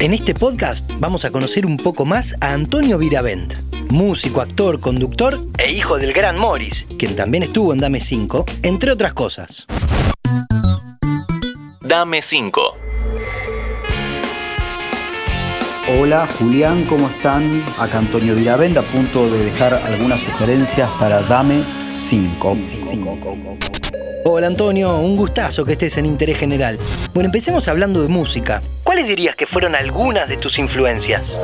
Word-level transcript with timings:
En 0.00 0.14
este 0.14 0.32
podcast 0.32 0.88
vamos 1.00 1.24
a 1.24 1.30
conocer 1.30 1.66
un 1.66 1.76
poco 1.76 2.04
más 2.04 2.36
a 2.40 2.52
Antonio 2.52 2.98
Viravent, 2.98 3.54
músico, 3.90 4.40
actor, 4.40 4.78
conductor 4.78 5.44
e 5.58 5.72
hijo 5.72 5.98
del 5.98 6.12
gran 6.12 6.38
Morris, 6.38 6.86
quien 6.96 7.16
también 7.16 7.42
estuvo 7.42 7.74
en 7.74 7.80
Dame 7.80 7.98
5, 7.98 8.44
entre 8.62 8.92
otras 8.92 9.12
cosas. 9.12 9.66
Dame 11.80 12.22
5. 12.22 12.62
Hola 15.98 16.28
Julián, 16.38 16.84
¿cómo 16.84 17.08
están? 17.08 17.64
Acá 17.80 17.98
Antonio 17.98 18.36
Viravent 18.36 18.76
a 18.76 18.82
punto 18.82 19.28
de 19.28 19.46
dejar 19.46 19.74
algunas 19.74 20.20
sugerencias 20.20 20.88
para 21.00 21.22
Dame 21.22 21.60
5. 21.92 22.56
Hola 24.26 24.46
Antonio, 24.46 24.96
un 24.98 25.16
gustazo 25.16 25.64
que 25.64 25.72
estés 25.72 25.96
en 25.96 26.06
Interés 26.06 26.38
General. 26.38 26.78
Bueno, 27.14 27.26
empecemos 27.26 27.66
hablando 27.66 28.00
de 28.00 28.08
música. 28.08 28.60
¿Cuáles 28.88 29.06
dirías 29.06 29.36
que 29.36 29.44
fueron 29.46 29.74
algunas 29.74 30.30
de 30.30 30.38
tus 30.38 30.58
influencias? 30.58 31.38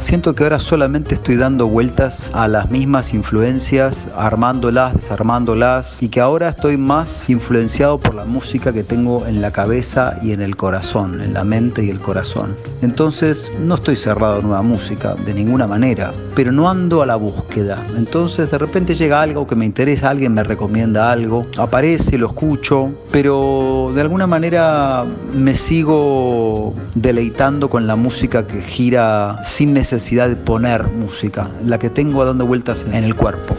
Siento 0.00 0.34
que 0.34 0.42
ahora 0.42 0.58
solamente 0.58 1.14
estoy 1.14 1.36
dando 1.36 1.68
vueltas 1.68 2.30
a 2.32 2.48
las 2.48 2.70
mismas 2.70 3.14
influencias, 3.14 4.06
armándolas, 4.16 4.94
desarmándolas, 4.94 6.02
y 6.02 6.08
que 6.08 6.20
ahora 6.20 6.50
estoy 6.50 6.76
más 6.76 7.30
influenciado 7.30 7.98
por 7.98 8.14
la 8.14 8.24
música 8.24 8.72
que 8.72 8.82
tengo 8.82 9.26
en 9.26 9.40
la 9.40 9.52
cabeza 9.52 10.18
y 10.22 10.32
en 10.32 10.42
el 10.42 10.56
corazón, 10.56 11.22
en 11.22 11.34
la 11.34 11.44
mente 11.44 11.84
y 11.84 11.90
el 11.90 12.00
corazón. 12.00 12.56
Entonces 12.82 13.50
no 13.60 13.76
estoy 13.76 13.96
cerrado 13.96 14.38
a 14.38 14.42
nueva 14.42 14.62
música, 14.62 15.14
de 15.14 15.34
ninguna 15.34 15.66
manera, 15.66 16.12
pero 16.34 16.52
no 16.52 16.68
ando 16.68 17.02
a 17.02 17.06
la 17.06 17.16
búsqueda. 17.16 17.82
Entonces 17.96 18.50
de 18.50 18.58
repente 18.58 18.94
llega 18.94 19.22
algo 19.22 19.46
que 19.46 19.56
me 19.56 19.64
interesa, 19.66 20.10
alguien 20.10 20.34
me 20.34 20.44
recomienda 20.44 21.10
algo, 21.10 21.46
aparece, 21.58 22.18
lo 22.18 22.26
escucho, 22.26 22.90
pero 23.16 23.92
de 23.94 24.02
alguna 24.02 24.26
manera 24.26 25.06
me 25.32 25.54
sigo 25.54 26.74
deleitando 26.94 27.70
con 27.70 27.86
la 27.86 27.96
música 27.96 28.46
que 28.46 28.60
gira 28.60 29.40
sin 29.42 29.72
necesidad 29.72 30.28
de 30.28 30.36
poner 30.36 30.88
música, 30.88 31.48
la 31.64 31.78
que 31.78 31.88
tengo 31.88 32.26
dando 32.26 32.44
vueltas 32.44 32.84
en 32.92 33.04
el 33.04 33.14
cuerpo. 33.14 33.56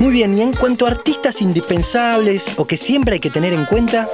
Muy 0.00 0.12
bien, 0.12 0.36
y 0.36 0.42
en 0.42 0.52
cuanto 0.52 0.84
a 0.84 0.90
artistas 0.90 1.40
indispensables 1.40 2.52
o 2.58 2.66
que 2.66 2.76
siempre 2.76 3.14
hay 3.14 3.20
que 3.20 3.30
tener 3.30 3.54
en 3.54 3.64
cuenta, 3.64 4.06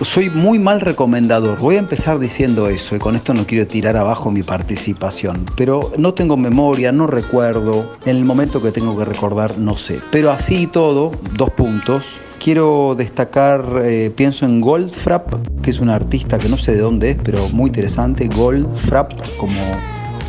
soy 0.00 0.30
muy 0.30 0.58
mal 0.58 0.80
recomendador. 0.80 1.58
Voy 1.58 1.76
a 1.76 1.80
empezar 1.80 2.18
diciendo 2.18 2.70
eso 2.70 2.96
y 2.96 2.98
con 2.98 3.14
esto 3.14 3.34
no 3.34 3.44
quiero 3.44 3.66
tirar 3.66 3.98
abajo 3.98 4.30
mi 4.30 4.42
participación. 4.42 5.44
Pero 5.54 5.92
no 5.98 6.14
tengo 6.14 6.38
memoria, 6.38 6.92
no 6.92 7.06
recuerdo. 7.06 7.92
En 8.06 8.16
el 8.16 8.24
momento 8.24 8.62
que 8.62 8.72
tengo 8.72 8.96
que 8.96 9.04
recordar, 9.04 9.58
no 9.58 9.76
sé. 9.76 10.00
Pero 10.10 10.30
así 10.30 10.62
y 10.62 10.66
todo, 10.66 11.12
dos 11.34 11.50
puntos. 11.50 12.04
Quiero 12.42 12.94
destacar, 12.96 13.82
eh, 13.84 14.12
pienso 14.14 14.44
en 14.44 14.60
Goldfrapp, 14.60 15.34
que 15.62 15.70
es 15.70 15.80
un 15.80 15.90
artista 15.90 16.38
que 16.38 16.48
no 16.48 16.56
sé 16.56 16.72
de 16.72 16.80
dónde 16.80 17.10
es, 17.10 17.16
pero 17.22 17.48
muy 17.48 17.68
interesante. 17.68 18.28
Goldfrapp, 18.28 19.12
como 19.38 19.60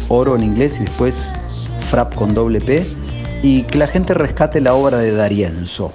oro 0.08 0.36
en 0.36 0.44
inglés 0.44 0.77
y 0.80 0.86
después 0.86 1.30
frap 1.89 2.16
con 2.16 2.33
doble 2.33 2.59
P, 2.59 2.86
y 3.44 3.64
que 3.64 3.77
la 3.77 3.88
gente 3.88 4.14
rescate 4.14 4.61
la 4.61 4.73
obra 4.73 4.97
de 4.97 5.11
Darienzo, 5.11 5.91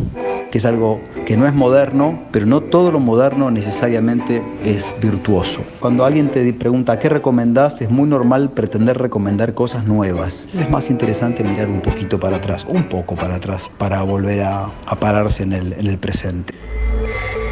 que 0.53 0.59
es 0.59 0.67
algo 0.67 1.01
que 1.25 1.35
no 1.35 1.47
es 1.47 1.55
moderno, 1.55 2.21
pero 2.31 2.45
no 2.45 2.61
todo 2.61 2.93
lo 2.93 3.01
moderno 3.01 3.51
necesariamente 3.51 4.43
es 4.67 4.95
virtuoso. 5.01 5.65
Cuando 5.81 6.05
alguien 6.05 6.31
te 6.31 6.53
pregunta 6.53 6.99
qué 6.99 7.09
recomendás, 7.09 7.81
es 7.81 7.91
muy 7.91 8.07
normal 8.07 8.51
pretender 8.51 8.99
recomendar 8.99 9.55
cosas 9.55 9.87
nuevas. 9.87 10.45
Es 10.55 10.69
más 10.69 10.91
interesante 10.91 11.43
mirar 11.43 11.69
un 11.69 11.81
poquito 11.81 12.21
para 12.21 12.37
atrás, 12.37 12.67
un 12.69 12.85
poco 12.85 13.17
para 13.17 13.37
atrás, 13.37 13.71
para 13.79 14.03
volver 14.03 14.43
a, 14.43 14.71
pararse 15.01 15.43
en 15.43 15.55
el, 15.55 15.73
en 15.73 15.87
el 15.87 15.97
presente. 15.97 16.53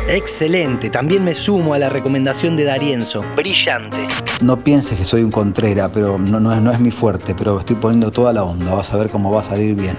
Excelente, 0.06 0.90
también 0.90 1.24
me 1.24 1.32
sumo 1.32 1.72
a 1.72 1.78
la 1.78 1.88
recomendación 1.88 2.54
de 2.54 2.64
Darienzo. 2.64 3.24
Brillante. 3.34 3.96
No 4.42 4.62
pienses 4.62 4.98
que 4.98 5.06
soy 5.06 5.22
un 5.22 5.30
contrera, 5.30 5.88
pero 5.88 6.18
no, 6.18 6.38
no 6.38 6.70
es 6.70 6.80
mi 6.80 6.90
fuerte, 6.90 7.34
pero 7.34 7.60
estoy 7.60 7.76
poniendo 7.76 8.10
toda 8.10 8.34
la 8.34 8.44
onda, 8.44 8.74
vas 8.74 8.92
a 8.92 8.98
ver 8.98 9.08
cómo 9.08 9.32
va 9.32 9.40
a 9.40 9.44
salir 9.44 9.74
bien. 9.74 9.96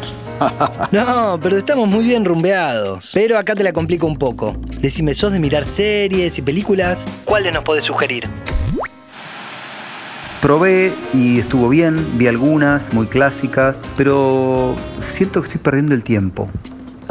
no, 0.91 1.40
pero 1.41 1.57
estamos 1.57 1.88
muy 1.88 2.06
bien 2.06 2.25
rumbeados. 2.25 3.12
Pero 3.13 3.38
acá 3.38 3.56
te 3.56 3.63
la 3.63 3.74
complico 3.74 4.07
un 4.07 4.18
poco. 4.18 4.56
Decime, 4.79 5.13
¿sos 5.13 5.34
de 5.34 5.40
mirar 5.40 5.66
series 5.66 6.38
y 6.38 6.41
películas? 6.41 7.07
¿Cuáles 7.25 7.53
nos 7.53 7.63
podés 7.63 7.85
sugerir? 7.85 8.28
Probé 10.41 10.94
y 11.13 11.40
estuvo 11.40 11.69
bien, 11.69 12.03
vi 12.18 12.25
algunas 12.25 12.91
muy 12.94 13.06
clásicas, 13.06 13.84
pero 13.96 14.75
siento 15.00 15.41
que 15.41 15.50
estoy 15.50 15.62
perdiendo 15.62 15.94
el 15.94 16.03
tiempo. 16.03 16.50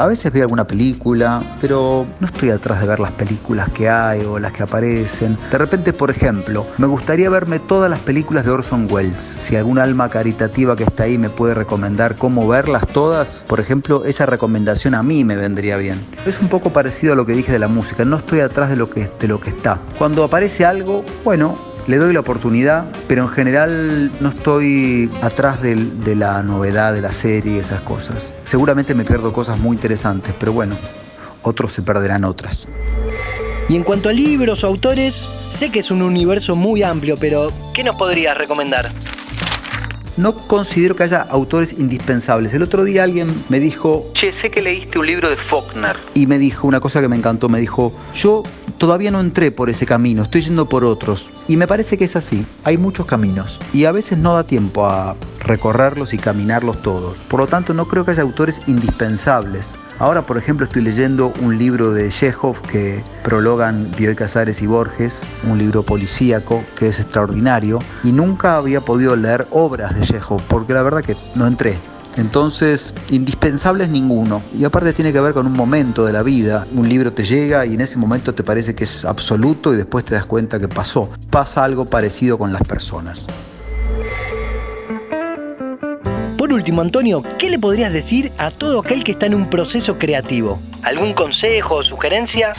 A 0.01 0.07
veces 0.07 0.33
veo 0.33 0.45
alguna 0.45 0.67
película, 0.67 1.43
pero 1.61 2.07
no 2.21 2.27
estoy 2.27 2.49
atrás 2.49 2.81
de 2.81 2.87
ver 2.87 3.01
las 3.01 3.11
películas 3.13 3.71
que 3.71 3.91
hay 3.91 4.25
o 4.25 4.39
las 4.39 4.51
que 4.51 4.63
aparecen. 4.63 5.37
De 5.53 5.59
repente, 5.59 5.93
por 5.93 6.11
ejemplo, 6.11 6.67
me 6.79 6.87
gustaría 6.87 7.29
verme 7.29 7.59
todas 7.59 7.91
las 7.91 7.99
películas 7.99 8.47
de 8.47 8.51
Orson 8.51 8.89
Welles. 8.91 9.37
Si 9.43 9.57
algún 9.57 9.79
alma 9.79 10.09
caritativa 10.09 10.75
que 10.75 10.85
está 10.85 11.03
ahí 11.03 11.19
me 11.19 11.29
puede 11.29 11.53
recomendar 11.53 12.17
cómo 12.17 12.49
verlas 12.49 12.87
todas, 12.87 13.45
por 13.47 13.61
ejemplo, 13.61 14.07
esa 14.07 14.25
recomendación 14.25 14.95
a 14.95 15.03
mí 15.03 15.23
me 15.23 15.37
vendría 15.37 15.77
bien. 15.77 16.01
Es 16.25 16.41
un 16.41 16.49
poco 16.49 16.71
parecido 16.71 17.13
a 17.13 17.17
lo 17.17 17.27
que 17.27 17.35
dije 17.35 17.53
de 17.53 17.59
la 17.59 17.69
música, 17.69 18.03
no 18.07 18.17
estoy 18.17 18.41
atrás 18.41 18.71
de 18.71 18.77
lo 18.77 18.89
que, 18.89 19.11
de 19.21 19.29
lo 19.29 19.39
que 19.39 19.51
está. 19.51 19.81
Cuando 19.99 20.25
aparece 20.25 20.65
algo, 20.65 21.05
bueno, 21.27 21.59
le 21.91 21.99
doy 21.99 22.13
la 22.13 22.21
oportunidad, 22.21 22.85
pero 23.09 23.23
en 23.23 23.29
general 23.29 24.13
no 24.21 24.29
estoy 24.29 25.11
atrás 25.23 25.61
de, 25.61 26.15
la 26.15 26.41
novedad 26.45 26.95
de 26.95 27.01
la 27.01 27.11
serie 27.11 27.57
y 27.57 27.59
esas 27.59 27.81
cosas. 27.81 28.33
Seguramente 28.45 28.95
me 28.95 29.05
pierdo 29.05 29.33
cosas 29.33 29.59
muy 29.59 29.75
interesantes, 29.75 30.33
pero 30.39 30.53
bueno, 30.53 30.77
otros 31.43 31.73
se 31.73 31.83
perderán 31.83 32.25
otras. 32.25 32.69
Y 33.69 33.75
en 33.75 33.83
cuanto 33.83 34.09
a 34.09 34.13
libros 34.13 34.63
o 34.63 34.69
autores, 34.69 35.29
sé 35.49 35.73
que 35.73 35.81
es 35.81 35.91
un 35.91 36.03
universo 36.03 36.55
muy 36.55 36.85
amplio, 36.85 37.17
pero 37.17 37.51
¿qué 37.75 37.83
nos 37.83 37.97
podrías 37.97 38.39
recomendar? 38.39 38.93
No 40.17 40.33
considero 40.33 40.95
que 40.95 41.05
haya 41.05 41.23
autores 41.23 41.73
indispensables. 41.73 42.53
El 42.53 42.63
otro 42.63 42.85
día 42.85 43.03
alguien 43.03 43.27
me 43.49 43.59
dijo, 43.59 44.11
che, 44.13 44.31
sé 44.31 44.51
que 44.51 44.63
leíste 44.63 45.01
un 45.01 45.07
libro 45.07 45.29
de 45.29 45.35
Faulkner. 45.35 45.97
Y 46.15 46.27
me 46.27 46.39
dijo 46.39 46.69
una 46.69 46.79
cosa 46.79 47.01
que 47.01 47.09
me 47.09 47.17
encantó, 47.17 47.49
me 47.49 47.59
dijo, 47.59 47.93
yo 48.15 48.45
todavía 48.79 49.11
no 49.11 49.19
entré 49.19 49.51
por 49.51 49.71
ese 49.71 49.87
camino, 49.87 50.23
estoy 50.23 50.43
yendo 50.43 50.69
por 50.69 50.85
otros. 50.85 51.31
Y 51.51 51.57
me 51.57 51.67
parece 51.67 51.99
que 51.99 52.05
es 52.05 52.15
así, 52.15 52.47
hay 52.63 52.79
muchos 52.79 53.07
caminos 53.07 53.59
y 53.73 53.85
a 53.85 53.91
veces 53.91 54.17
no 54.19 54.35
da 54.35 54.45
tiempo 54.45 54.87
a 54.87 55.17
recorrerlos 55.41 56.15
y 56.15 56.17
caminarlos 56.17 56.81
todos. 56.81 57.19
Por 57.29 57.41
lo 57.41 57.49
tanto, 57.49 57.75
no 57.75 57.89
creo 57.89 58.05
que 58.05 58.13
haya 58.13 58.23
autores 58.23 58.63
indispensables. 58.69 59.73
Ahora, 59.99 60.23
por 60.23 60.39
ejemplo, 60.39 60.65
estoy 60.65 60.83
leyendo 60.83 61.33
un 61.43 61.59
libro 61.59 61.93
de 61.93 62.09
Chekhov 62.09 62.61
que 62.63 63.03
prologan 63.25 63.91
Bioy 63.99 64.15
Casares 64.15 64.63
y 64.63 64.69
Borges, 64.69 65.19
un 65.43 65.59
libro 65.59 65.83
policíaco 65.83 66.63
que 66.79 66.87
es 66.87 67.01
extraordinario, 67.01 67.81
y 68.05 68.13
nunca 68.13 68.57
había 68.57 68.81
podido 68.81 69.17
leer 69.17 69.49
obras 69.51 69.99
de 69.99 70.03
Chekhov 70.03 70.41
porque 70.43 70.73
la 70.73 70.83
verdad 70.83 71.03
que 71.03 71.17
no 71.35 71.49
entré. 71.49 71.75
Entonces, 72.17 72.93
indispensable 73.11 73.85
es 73.85 73.91
ninguno. 73.91 74.43
Y 74.57 74.65
aparte 74.65 74.93
tiene 74.93 75.13
que 75.13 75.21
ver 75.21 75.33
con 75.33 75.47
un 75.47 75.53
momento 75.53 76.05
de 76.05 76.13
la 76.13 76.23
vida. 76.23 76.67
Un 76.73 76.89
libro 76.89 77.13
te 77.13 77.25
llega 77.25 77.67
y 77.67 77.75
en 77.75 77.81
ese 77.81 77.99
momento 77.99 78.35
te 78.35 78.43
parece 78.43 78.75
que 78.75 78.85
es 78.85 79.05
absoluto 79.05 79.73
y 79.73 79.77
después 79.77 80.05
te 80.05 80.15
das 80.15 80.27
cuenta 80.27 80.59
que 80.59 80.69
pasó. 80.69 81.11
Pasa 81.31 81.65
algo 81.65 81.85
parecido 81.87 82.39
con 82.39 82.53
las 82.53 82.63
personas. 82.63 83.27
Por 86.37 86.53
último, 86.53 86.83
Antonio, 86.83 87.23
¿qué 87.39 87.49
le 87.49 87.59
podrías 87.59 87.93
decir 87.93 88.33
a 88.39 88.51
todo 88.51 88.81
aquel 88.81 89.05
que 89.05 89.13
está 89.13 89.27
en 89.27 89.35
un 89.35 89.49
proceso 89.49 89.99
creativo? 89.99 90.61
¿Algún 90.83 91.13
consejo 91.13 91.77
o 91.77 91.83
sugerencia? 91.83 92.55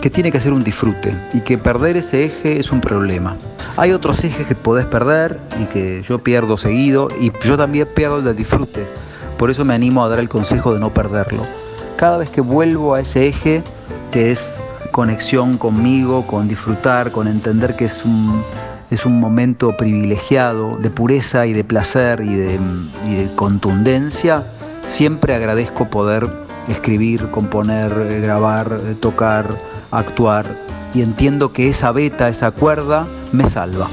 Que 0.00 0.10
tiene 0.10 0.32
que 0.32 0.40
ser 0.40 0.52
un 0.52 0.64
disfrute 0.64 1.16
y 1.32 1.40
que 1.40 1.56
perder 1.56 1.96
ese 1.96 2.24
eje 2.24 2.58
es 2.58 2.72
un 2.72 2.80
problema. 2.80 3.36
Hay 3.76 3.90
otros 3.90 4.22
ejes 4.22 4.46
que 4.46 4.54
podés 4.54 4.86
perder 4.86 5.40
y 5.60 5.64
que 5.64 6.02
yo 6.02 6.20
pierdo 6.20 6.56
seguido 6.56 7.08
y 7.20 7.32
yo 7.44 7.56
también 7.56 7.88
pierdo 7.92 8.18
el 8.18 8.24
del 8.24 8.36
disfrute. 8.36 8.86
Por 9.36 9.50
eso 9.50 9.64
me 9.64 9.74
animo 9.74 10.04
a 10.04 10.08
dar 10.08 10.20
el 10.20 10.28
consejo 10.28 10.72
de 10.72 10.78
no 10.78 10.94
perderlo. 10.94 11.44
Cada 11.96 12.18
vez 12.18 12.30
que 12.30 12.40
vuelvo 12.40 12.94
a 12.94 13.00
ese 13.00 13.26
eje, 13.26 13.64
que 14.12 14.30
es 14.30 14.56
conexión 14.92 15.58
conmigo, 15.58 16.24
con 16.24 16.46
disfrutar, 16.46 17.10
con 17.10 17.26
entender 17.26 17.74
que 17.74 17.86
es 17.86 18.04
un, 18.04 18.44
es 18.92 19.04
un 19.04 19.18
momento 19.18 19.76
privilegiado 19.76 20.76
de 20.76 20.90
pureza 20.90 21.44
y 21.46 21.52
de 21.52 21.64
placer 21.64 22.20
y 22.20 22.34
de, 22.34 22.60
y 23.08 23.14
de 23.16 23.34
contundencia, 23.34 24.44
siempre 24.84 25.34
agradezco 25.34 25.90
poder 25.90 26.28
escribir, 26.68 27.28
componer, 27.32 28.20
grabar, 28.22 28.78
tocar, 29.00 29.48
actuar 29.90 30.46
y 30.94 31.02
entiendo 31.02 31.52
que 31.52 31.68
esa 31.68 31.90
beta, 31.90 32.28
esa 32.28 32.52
cuerda, 32.52 33.06
me 33.34 33.44
salva. 33.44 33.90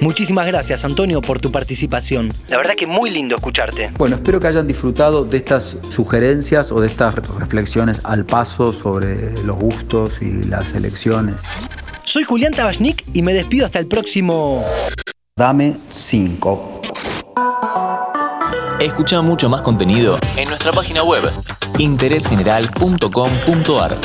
Muchísimas 0.00 0.46
gracias 0.46 0.86
Antonio 0.86 1.20
por 1.20 1.40
tu 1.40 1.52
participación. 1.52 2.32
La 2.48 2.56
verdad 2.56 2.72
que 2.74 2.86
muy 2.86 3.10
lindo 3.10 3.36
escucharte. 3.36 3.92
Bueno, 3.98 4.16
espero 4.16 4.40
que 4.40 4.46
hayan 4.46 4.66
disfrutado 4.66 5.26
de 5.26 5.36
estas 5.36 5.76
sugerencias 5.90 6.72
o 6.72 6.80
de 6.80 6.88
estas 6.88 7.14
reflexiones 7.14 8.00
al 8.04 8.24
paso 8.24 8.72
sobre 8.72 9.32
los 9.42 9.58
gustos 9.58 10.22
y 10.22 10.44
las 10.44 10.74
elecciones. 10.74 11.42
Soy 12.04 12.24
Julián 12.24 12.54
Tabachnik 12.54 13.04
y 13.12 13.20
me 13.22 13.34
despido 13.34 13.66
hasta 13.66 13.78
el 13.78 13.86
próximo... 13.86 14.64
Dame 15.36 15.76
5. 15.90 16.80
Escucha 18.80 19.20
mucho 19.20 19.50
más 19.50 19.62
contenido 19.62 20.18
en 20.36 20.48
nuestra 20.48 20.72
página 20.72 21.02
web 21.02 21.30
interésgeneral.com.ar. 21.78 23.96